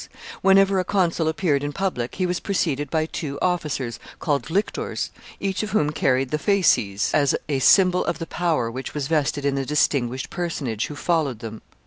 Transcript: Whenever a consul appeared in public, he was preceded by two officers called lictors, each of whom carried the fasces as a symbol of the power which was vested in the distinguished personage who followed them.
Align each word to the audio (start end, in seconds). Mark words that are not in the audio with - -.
Whenever 0.41 0.79
a 0.79 0.83
consul 0.83 1.27
appeared 1.27 1.63
in 1.63 1.71
public, 1.71 2.15
he 2.15 2.25
was 2.25 2.39
preceded 2.39 2.89
by 2.89 3.05
two 3.05 3.37
officers 3.39 3.99
called 4.17 4.49
lictors, 4.49 5.11
each 5.39 5.61
of 5.61 5.69
whom 5.73 5.91
carried 5.91 6.31
the 6.31 6.39
fasces 6.39 7.11
as 7.13 7.35
a 7.47 7.59
symbol 7.59 8.03
of 8.05 8.17
the 8.17 8.25
power 8.25 8.71
which 8.71 8.95
was 8.95 9.07
vested 9.07 9.45
in 9.45 9.53
the 9.53 9.63
distinguished 9.63 10.31
personage 10.31 10.87
who 10.87 10.95
followed 10.95 11.37
them. 11.37 11.61